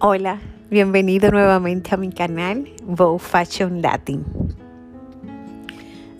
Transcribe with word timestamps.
Hola, 0.00 0.38
bienvenido 0.70 1.32
nuevamente 1.32 1.92
a 1.92 1.96
mi 1.96 2.12
canal 2.12 2.70
Vogue 2.84 3.18
Fashion 3.18 3.82
Latin. 3.82 4.24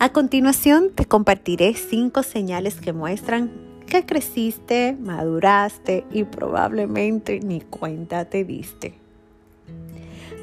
A 0.01 0.09
continuación 0.09 0.91
te 0.93 1.05
compartiré 1.05 1.75
cinco 1.75 2.25
señales 2.25 2.81
que 2.81 2.93
muestran 2.93 3.53
que 3.87 4.05
creciste, 4.05 4.97
maduraste 4.99 6.05
y 6.11 6.25
probablemente 6.25 7.39
ni 7.39 7.61
cuenta 7.61 8.25
te 8.25 8.43
diste. 8.43 8.99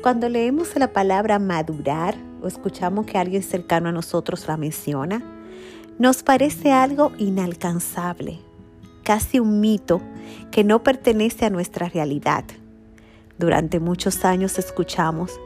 Cuando 0.02 0.30
leemos 0.30 0.74
la 0.78 0.94
palabra 0.94 1.38
madurar 1.38 2.16
o 2.42 2.48
escuchamos 2.48 3.06
que 3.06 3.18
alguien 3.18 3.44
cercano 3.44 3.90
a 3.90 3.92
nosotros 3.92 4.48
la 4.48 4.56
menciona, 4.56 5.22
nos 6.00 6.24
parece 6.24 6.72
algo 6.72 7.12
inalcanzable, 7.18 8.40
casi 9.04 9.42
un 9.42 9.60
mito 9.60 10.00
que 10.52 10.64
no 10.64 10.84
pertenece 10.84 11.44
a 11.44 11.50
nuestra 11.50 11.90
realidad 11.90 12.46
durante 13.38 13.80
muchos 13.80 14.24
años 14.26 14.58
escuchamos 14.58 15.40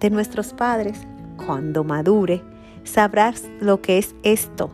de 0.00 0.10
nuestros 0.10 0.52
padres, 0.52 0.98
cuando 1.44 1.84
madure, 1.84 2.42
sabrás 2.84 3.44
lo 3.60 3.80
que 3.80 3.98
es 3.98 4.14
esto. 4.22 4.70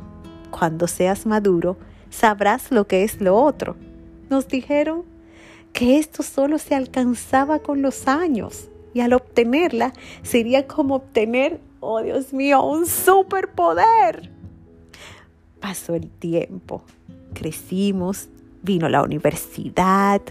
Cuando 0.51 0.87
seas 0.87 1.27
maduro, 1.27 1.77
sabrás 2.11 2.71
lo 2.71 2.87
que 2.87 3.05
es 3.05 3.21
lo 3.21 3.37
otro. 3.37 3.77
Nos 4.31 4.49
dijeron 4.49 5.05
que 5.73 5.99
esto 5.99 6.23
solo 6.23 6.59
se 6.59 6.75
alcanzaba 6.75 7.59
con 7.59 7.83
los 7.83 8.07
años 8.07 8.69
y 8.93 9.01
al 9.01 9.13
obtenerla 9.13 9.93
sería 10.23 10.67
como 10.67 10.97
obtener, 10.97 11.61
oh 11.81 12.01
Dios 12.03 12.33
mío, 12.33 12.63
un 12.63 12.87
superpoder. 12.87 14.31
Pasó 15.61 15.95
el 15.95 16.11
tiempo, 16.11 16.83
crecimos, 17.33 18.29
vino 18.65 18.89
la 18.89 19.03
universidad, 19.03 20.23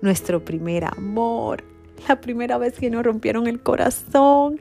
nuestro 0.00 0.44
primer 0.44 0.84
amor, 0.84 1.64
la 2.08 2.20
primera 2.20 2.56
vez 2.56 2.78
que 2.78 2.88
nos 2.88 3.04
rompieron 3.04 3.46
el 3.46 3.60
corazón, 3.60 4.60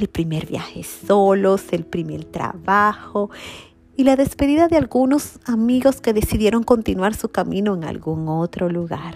el 0.00 0.08
primer 0.08 0.46
viaje 0.46 0.82
solos, 0.82 1.72
el 1.72 1.84
primer 1.84 2.24
trabajo 2.24 3.30
y 3.96 4.04
la 4.04 4.16
despedida 4.16 4.66
de 4.66 4.78
algunos 4.78 5.38
amigos 5.44 6.00
que 6.00 6.14
decidieron 6.14 6.62
continuar 6.62 7.14
su 7.14 7.28
camino 7.28 7.74
en 7.74 7.84
algún 7.84 8.28
otro 8.28 8.68
lugar. 8.70 9.14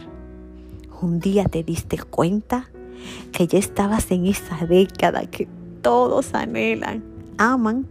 Un 1.00 1.18
día 1.18 1.44
te 1.46 1.62
diste 1.62 1.98
cuenta 1.98 2.68
que 3.32 3.46
ya 3.46 3.58
estabas 3.58 4.10
en 4.10 4.26
esa 4.26 4.66
década 4.66 5.26
que 5.26 5.48
todos 5.82 6.34
anhelan, 6.34 7.02
aman 7.38 7.86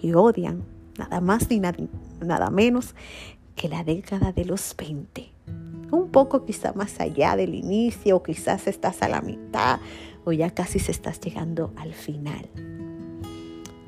y 0.00 0.12
odian, 0.14 0.62
nada 0.96 1.20
más 1.20 1.50
ni 1.50 1.60
nada, 1.60 1.78
nada 2.20 2.50
menos 2.50 2.94
que 3.56 3.68
la 3.68 3.82
década 3.82 4.32
de 4.32 4.44
los 4.44 4.76
20. 4.76 5.28
Un 5.90 6.08
poco 6.10 6.44
quizá 6.44 6.72
más 6.74 7.00
allá 7.00 7.34
del 7.36 7.54
inicio, 7.54 8.16
o 8.16 8.22
quizás 8.22 8.66
estás 8.66 9.02
a 9.02 9.08
la 9.08 9.22
mitad, 9.22 9.80
o 10.24 10.32
ya 10.32 10.50
casi 10.50 10.78
se 10.78 10.92
estás 10.92 11.20
llegando 11.20 11.72
al 11.76 11.94
final. 11.94 12.48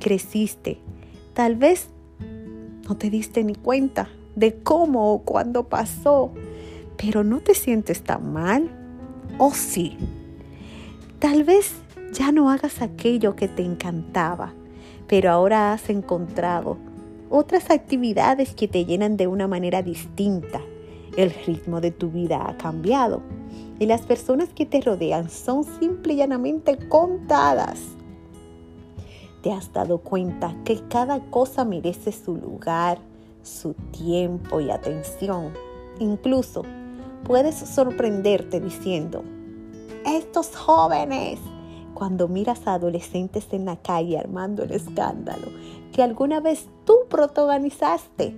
Creciste, 0.00 0.78
tal 1.34 1.56
vez 1.56 1.89
no 2.89 2.96
te 2.96 3.11
diste 3.11 3.44
ni 3.44 3.55
cuenta 3.55 4.08
de 4.34 4.55
cómo 4.62 5.12
o 5.12 5.22
cuándo 5.22 5.69
pasó, 5.69 6.33
pero 6.96 7.22
no 7.22 7.41
te 7.41 7.55
sientes 7.55 8.02
tan 8.02 8.33
mal. 8.33 8.70
¿O 9.36 9.52
sí? 9.52 9.96
Tal 11.19 11.44
vez 11.44 11.74
ya 12.12 12.33
no 12.33 12.50
hagas 12.50 12.80
aquello 12.80 13.36
que 13.36 13.48
te 13.48 13.62
encantaba, 13.62 14.55
pero 15.06 15.30
ahora 15.30 15.72
has 15.72 15.91
encontrado 15.91 16.78
otras 17.30 17.70
actividades 17.70 18.54
que 18.54 18.68
te 18.68 18.84
llenan 18.84 19.16
de 19.16 19.26
una 19.26 19.46
manera 19.46 19.82
distinta. 19.82 20.60
El 21.16 21.32
ritmo 21.46 21.80
de 21.80 21.90
tu 21.90 22.10
vida 22.10 22.44
ha 22.48 22.56
cambiado 22.56 23.22
y 23.78 23.86
las 23.86 24.02
personas 24.02 24.48
que 24.50 24.66
te 24.66 24.80
rodean 24.80 25.30
son 25.30 25.64
simple 25.64 26.14
y 26.14 26.16
llanamente 26.16 26.88
contadas. 26.88 27.80
Te 29.42 29.52
has 29.52 29.72
dado 29.72 29.98
cuenta 29.98 30.55
que 30.64 30.80
cada 30.88 31.20
cosa 31.30 31.64
merece 31.64 32.12
su 32.12 32.36
lugar, 32.36 32.98
su 33.42 33.74
tiempo 33.92 34.61
y 34.61 34.70
atención. 34.70 35.52
Incluso 36.00 36.64
puedes 37.24 37.56
sorprenderte 37.56 38.61
diciendo, 38.61 39.22
estos 40.05 40.56
jóvenes 40.56 41.38
cuando 41.94 42.28
miras 42.28 42.67
a 42.67 42.74
adolescentes 42.74 43.48
en 43.50 43.64
la 43.64 43.77
calle 43.77 44.18
armando 44.18 44.62
el 44.62 44.70
escándalo 44.70 45.48
que 45.92 46.02
alguna 46.02 46.40
vez 46.40 46.68
tú 46.84 46.98
protagonizaste. 47.08 48.35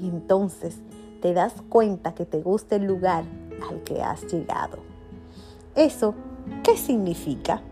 Y 0.00 0.08
entonces 0.08 0.78
te 1.20 1.32
das 1.32 1.54
cuenta 1.68 2.14
que 2.14 2.26
te 2.26 2.40
gusta 2.40 2.76
el 2.76 2.84
lugar 2.84 3.24
al 3.68 3.82
que 3.82 4.02
has 4.02 4.22
llegado. 4.32 4.78
¿Eso 5.74 6.14
qué 6.64 6.76
significa? 6.76 7.62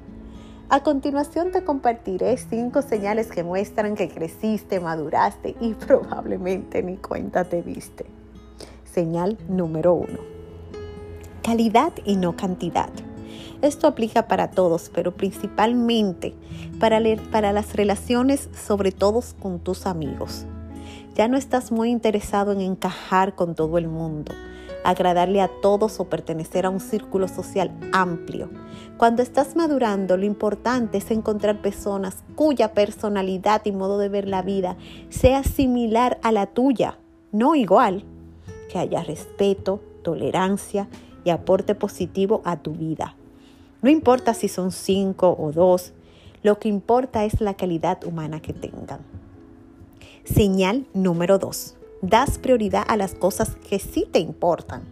A 0.69 0.85
continuación 0.85 1.51
te 1.51 1.65
compartiré 1.65 2.37
cinco 2.37 2.81
señales 2.81 3.27
que 3.33 3.43
muestran 3.43 3.97
que 3.97 4.09
creciste, 4.09 4.79
maduraste 4.79 5.57
y 5.61 5.75
probablemente 5.87 6.83
ni 6.83 6.97
cuenta 6.97 7.45
te 7.45 7.63
diste. 7.63 8.07
Señal 8.85 9.37
número 9.49 9.95
uno. 9.95 10.19
Calidad 11.43 11.93
y 12.05 12.17
no 12.17 12.37
cantidad. 12.37 12.91
Esto 13.63 13.87
aplica 13.87 14.27
para 14.29 14.51
todos, 14.51 14.91
pero 14.95 15.13
principalmente 15.13 16.35
para, 16.79 17.01
las 17.53 17.75
relaciones, 17.75 18.49
sobre 18.55 18.93
todo 18.93 19.21
con 19.41 19.59
tus 19.59 19.87
amigos. 19.87 20.47
Ya 21.15 21.29
no 21.29 21.37
estás 21.37 21.71
muy 21.71 21.91
interesado 21.91 22.53
en 22.53 22.61
encajar 22.61 23.35
con 23.35 23.55
todo 23.55 23.77
el 23.77 23.89
mundo, 23.89 24.33
agradarle 24.85 25.43
a 25.43 25.51
todos 25.61 26.01
o 26.01 26.05
pertenecer 26.09 26.65
a 26.65 26.71
un 26.71 26.81
círculo 26.81 27.29
social 27.29 27.71
amplio. 27.93 28.49
Cuando 28.97 29.23
estás 29.23 29.57
madurando, 29.57 30.17
lo 30.17 30.25
importante 30.25 30.99
es 30.99 31.11
encontrar 31.11 31.61
personas 31.61 32.25
cuya 32.37 32.73
personalidad 32.73 33.63
y 33.65 33.73
modo 33.73 33.99
de 33.99 34.09
ver 34.09 34.29
la 34.29 34.43
vida 34.43 34.77
sea 35.11 35.43
similar 35.43 36.19
a 36.23 36.33
la 36.33 36.47
tuya, 36.47 36.99
no 37.33 37.55
igual, 37.55 38.05
que 38.71 38.79
haya 38.79 39.03
respeto, 39.03 39.81
tolerancia 40.03 40.89
y 41.25 41.31
aporte 41.31 41.75
positivo 41.75 42.41
a 42.45 42.57
tu 42.57 42.73
vida. 42.73 43.17
No 43.83 43.91
importa 43.91 44.35
si 44.35 44.49
son 44.49 44.73
cinco 44.73 45.37
o 45.39 45.53
dos, 45.53 45.93
lo 46.43 46.59
que 46.59 46.69
importa 46.69 47.25
es 47.25 47.41
la 47.41 47.55
calidad 47.55 48.05
humana 48.05 48.41
que 48.41 48.53
tengan. 48.53 49.01
Señal 50.25 50.87
número 50.95 51.39
dos. 51.39 51.77
Das 52.03 52.39
prioridad 52.39 52.85
a 52.89 52.97
las 52.97 53.15
cosas 53.15 53.57
que 53.69 53.79
sí 53.79 54.07
te 54.11 54.21
importan. 54.21 54.83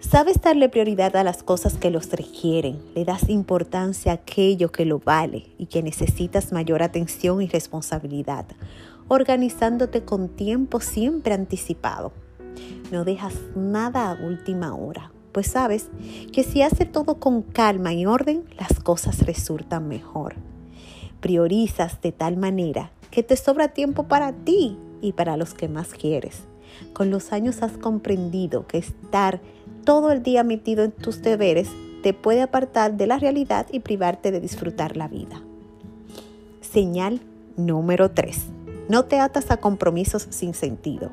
Sabes 0.00 0.40
darle 0.40 0.68
prioridad 0.68 1.14
a 1.16 1.24
las 1.24 1.42
cosas 1.42 1.76
que 1.76 1.90
los 1.90 2.10
requieren, 2.10 2.80
le 2.94 3.04
das 3.04 3.28
importancia 3.28 4.12
a 4.12 4.14
aquello 4.16 4.72
que 4.72 4.86
lo 4.86 4.98
vale 4.98 5.46
y 5.58 5.66
que 5.66 5.82
necesitas 5.82 6.52
mayor 6.52 6.82
atención 6.82 7.42
y 7.42 7.48
responsabilidad, 7.48 8.46
organizándote 9.08 10.04
con 10.04 10.28
tiempo 10.28 10.80
siempre 10.80 11.34
anticipado. 11.34 12.12
No 12.90 13.04
dejas 13.04 13.34
nada 13.54 14.10
a 14.10 14.14
última 14.24 14.74
hora, 14.74 15.12
pues 15.32 15.48
sabes 15.48 15.88
que 16.32 16.42
si 16.42 16.62
hace 16.62 16.86
todo 16.86 17.16
con 17.16 17.42
calma 17.42 17.92
y 17.92 18.06
orden, 18.06 18.44
las 18.58 18.80
cosas 18.80 19.26
resultan 19.26 19.88
mejor. 19.88 20.34
Priorizas 21.20 22.00
de 22.00 22.12
tal 22.12 22.36
manera 22.36 22.90
que 23.10 23.22
te 23.22 23.36
sobra 23.36 23.68
tiempo 23.68 24.04
para 24.04 24.32
ti 24.32 24.78
y 25.00 25.12
para 25.12 25.36
los 25.36 25.54
que 25.54 25.68
más 25.68 25.88
quieres. 25.94 26.42
Con 26.92 27.10
los 27.10 27.32
años 27.32 27.62
has 27.62 27.76
comprendido 27.78 28.66
que 28.66 28.78
estar 28.78 29.40
todo 29.84 30.12
el 30.12 30.22
día 30.22 30.44
metido 30.44 30.84
en 30.84 30.92
tus 30.92 31.22
deberes 31.22 31.68
te 32.02 32.14
puede 32.14 32.42
apartar 32.42 32.96
de 32.96 33.06
la 33.06 33.18
realidad 33.18 33.66
y 33.70 33.80
privarte 33.80 34.30
de 34.30 34.40
disfrutar 34.40 34.96
la 34.96 35.08
vida. 35.08 35.42
Señal 36.60 37.20
número 37.56 38.10
3. 38.10 38.46
No 38.88 39.04
te 39.04 39.18
atas 39.18 39.50
a 39.50 39.58
compromisos 39.58 40.26
sin 40.30 40.54
sentido. 40.54 41.10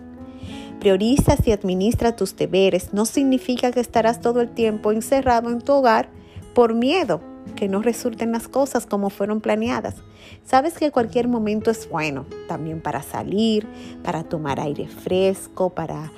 Priorizas 0.79 1.47
y 1.47 1.51
administra 1.51 2.15
tus 2.15 2.35
deberes 2.35 2.93
no 2.93 3.05
significa 3.05 3.71
que 3.71 3.79
estarás 3.79 4.21
todo 4.21 4.41
el 4.41 4.49
tiempo 4.49 4.91
encerrado 4.91 5.49
en 5.49 5.61
tu 5.61 5.73
hogar 5.73 6.09
por 6.53 6.75
miedo 6.75 7.21
que 7.55 7.67
no 7.67 7.81
resulten 7.81 8.31
las 8.31 8.47
cosas 8.47 8.85
como 8.85 9.09
fueron 9.09 9.41
planeadas. 9.41 9.95
Sabes 10.43 10.77
que 10.77 10.91
cualquier 10.91 11.27
momento 11.27 11.71
es 11.71 11.89
bueno, 11.89 12.25
también 12.47 12.81
para 12.81 13.01
salir, 13.01 13.65
para 14.03 14.23
tomar 14.23 14.59
aire 14.59 14.87
fresco, 14.87 15.71
para 15.71 16.11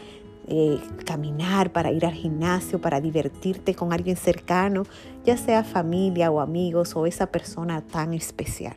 eh, 0.48 0.80
caminar, 1.06 1.72
para 1.72 1.92
ir 1.92 2.06
al 2.06 2.14
gimnasio, 2.14 2.82
para 2.82 3.00
divertirte 3.00 3.76
con 3.76 3.94
alguien 3.94 4.18
cercano, 4.18 4.84
ya 5.26 5.38
sea 5.38 5.64
familia 5.64 6.32
o 6.32 6.42
amigos 6.42 6.96
o 6.96 7.06
esa 7.06 7.28
persona 7.28 7.82
tan 7.82 8.14
especial. 8.14 8.76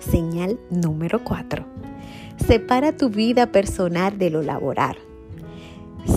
Señal 0.00 0.58
número 0.70 1.22
4 1.24 1.81
Separa 2.46 2.96
tu 2.96 3.08
vida 3.08 3.52
personal 3.52 4.18
de 4.18 4.28
lo 4.28 4.42
laboral. 4.42 4.96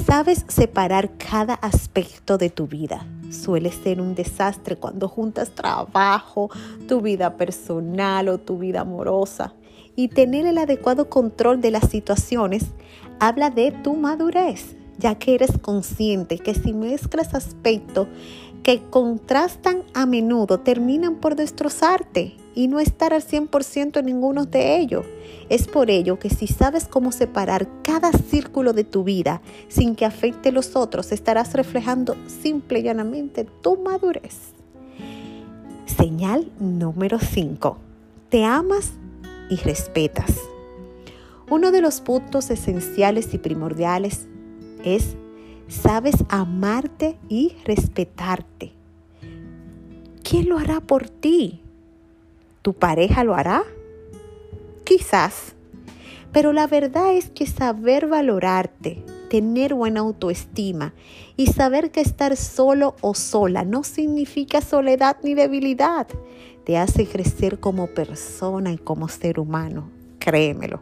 Sabes 0.05 0.43
separar 0.47 1.17
cada 1.17 1.53
aspecto 1.53 2.37
de 2.37 2.49
tu 2.49 2.67
vida. 2.67 3.05
Suele 3.29 3.71
ser 3.71 4.01
un 4.01 4.15
desastre 4.15 4.75
cuando 4.75 5.07
juntas 5.07 5.51
trabajo, 5.51 6.49
tu 6.87 7.01
vida 7.01 7.37
personal 7.37 8.29
o 8.29 8.39
tu 8.39 8.57
vida 8.57 8.81
amorosa. 8.81 9.53
Y 9.95 10.07
tener 10.07 10.45
el 10.47 10.57
adecuado 10.57 11.09
control 11.09 11.61
de 11.61 11.71
las 11.71 11.89
situaciones 11.89 12.65
habla 13.19 13.49
de 13.49 13.71
tu 13.71 13.95
madurez. 13.95 14.75
ya 14.97 15.15
que 15.15 15.35
eres 15.35 15.57
consciente 15.57 16.39
que 16.39 16.53
si 16.53 16.71
mezclas 16.71 17.33
aspectos 17.33 18.07
que 18.65 18.81
contrastan 18.89 19.83
a 19.93 20.07
menudo 20.07 20.59
terminan 20.59 21.17
por 21.17 21.35
destrozarte 21.35 22.35
y 22.55 22.67
no 22.67 22.79
estar 22.79 23.13
al 23.13 23.21
100% 23.21 23.99
en 23.99 24.05
ninguno 24.07 24.45
de 24.45 24.79
ellos. 24.79 25.05
Es 25.49 25.67
por 25.67 25.91
ello 25.91 26.17
que 26.17 26.31
si 26.31 26.47
sabes 26.47 26.87
cómo 26.87 27.11
separar 27.11 27.67
cada 27.83 28.11
círculo 28.11 28.73
de 28.73 28.83
tu 28.83 29.03
vida 29.03 29.43
sin 29.67 29.95
que 29.95 30.03
afecte 30.03 30.51
los 30.51 30.75
otros, 30.75 31.11
estarás 31.11 31.53
reflejando 31.53 32.15
simple 32.41 32.79
y 32.79 32.81
llanamente 32.81 33.45
tu 33.61 33.77
madurez. 33.77 34.55
Señal 35.85 36.51
número 36.59 37.19
5. 37.19 37.77
Te 38.29 38.45
amas 38.45 38.93
y 39.47 39.57
respetas. 39.57 40.39
Uno 41.51 41.71
de 41.71 41.81
los 41.81 42.01
puntos 42.01 42.49
esenciales 42.49 43.31
y 43.35 43.37
primordiales 43.37 44.25
es 44.83 45.17
sabes 45.67 46.15
amarte 46.29 47.17
y 47.29 47.55
respetarte. 47.65 48.73
¿Quién 50.23 50.49
lo 50.49 50.57
hará 50.57 50.81
por 50.81 51.09
ti? 51.09 51.61
¿Tu 52.61 52.73
pareja 52.73 53.23
lo 53.23 53.35
hará? 53.35 53.63
Quizás. 54.83 55.55
Pero 56.31 56.51
la 56.51 56.67
verdad 56.67 57.13
es 57.13 57.29
que 57.29 57.45
saber 57.45 58.07
valorarte, 58.07 59.03
tener 59.29 59.73
buena 59.73 60.01
autoestima 60.01 60.93
y 61.37 61.47
saber 61.47 61.91
que 61.91 62.01
estar 62.01 62.35
solo 62.35 62.95
o 63.01 63.13
sola 63.13 63.63
no 63.63 63.83
significa 63.83 64.61
soledad 64.61 65.17
ni 65.23 65.33
debilidad, 65.33 66.07
te 66.65 66.77
hace 66.77 67.05
crecer 67.05 67.59
como 67.59 67.87
persona 67.87 68.73
y 68.73 68.77
como 68.77 69.07
ser 69.07 69.39
humano. 69.39 69.89
Créemelo. 70.19 70.81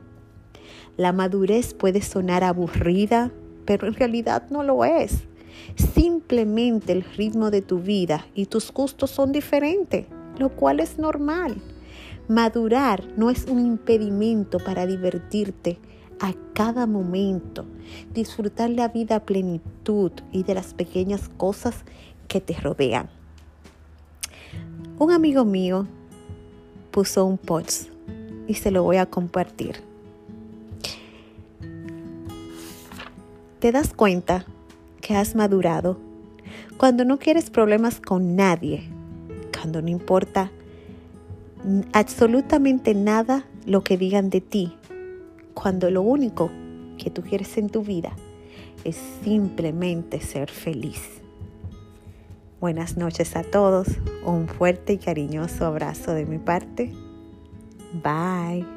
La 0.95 1.11
madurez 1.11 1.73
puede 1.73 2.01
sonar 2.01 2.43
aburrida, 2.43 3.31
pero 3.65 3.87
en 3.87 3.93
realidad 3.93 4.43
no 4.49 4.63
lo 4.63 4.85
es. 4.85 5.23
Simplemente 5.75 6.91
el 6.91 7.03
ritmo 7.03 7.51
de 7.51 7.61
tu 7.61 7.79
vida 7.79 8.25
y 8.33 8.45
tus 8.47 8.71
gustos 8.71 9.11
son 9.11 9.31
diferentes, 9.31 10.05
lo 10.37 10.49
cual 10.49 10.79
es 10.79 10.97
normal. 10.97 11.55
Madurar 12.27 13.03
no 13.17 13.29
es 13.29 13.45
un 13.45 13.59
impedimento 13.59 14.59
para 14.59 14.85
divertirte 14.85 15.79
a 16.19 16.33
cada 16.53 16.85
momento, 16.85 17.65
disfrutar 18.13 18.69
la 18.69 18.87
vida 18.87 19.17
a 19.17 19.25
plenitud 19.25 20.11
y 20.31 20.43
de 20.43 20.53
las 20.53 20.73
pequeñas 20.73 21.29
cosas 21.29 21.83
que 22.27 22.39
te 22.39 22.53
rodean. 22.53 23.09
Un 24.99 25.11
amigo 25.11 25.43
mío 25.43 25.87
puso 26.91 27.25
un 27.25 27.37
post 27.37 27.89
y 28.47 28.53
se 28.53 28.71
lo 28.71 28.83
voy 28.83 28.97
a 28.97 29.05
compartir. 29.05 29.92
Te 33.63 33.71
das 33.71 33.93
cuenta 33.93 34.45
que 34.99 35.15
has 35.15 35.35
madurado 35.35 35.97
cuando 36.75 37.05
no 37.05 37.17
quieres 37.17 37.49
problemas 37.49 38.01
con 38.01 38.35
nadie, 38.35 38.89
cuando 39.57 39.81
no 39.81 39.87
importa 39.87 40.51
absolutamente 41.93 42.93
nada 42.93 43.45
lo 43.65 43.81
que 43.81 43.97
digan 43.97 44.29
de 44.29 44.41
ti, 44.41 44.75
cuando 45.53 45.89
lo 45.91 46.01
único 46.01 46.51
que 46.97 47.09
tú 47.09 47.21
quieres 47.21 47.57
en 47.57 47.69
tu 47.69 47.83
vida 47.83 48.11
es 48.83 48.97
simplemente 49.23 50.19
ser 50.19 50.51
feliz. 50.51 51.21
Buenas 52.59 52.97
noches 52.97 53.37
a 53.37 53.43
todos, 53.43 53.87
un 54.25 54.49
fuerte 54.49 54.91
y 54.91 54.97
cariñoso 54.97 55.65
abrazo 55.65 56.13
de 56.13 56.25
mi 56.25 56.37
parte. 56.37 56.91
Bye. 58.03 58.72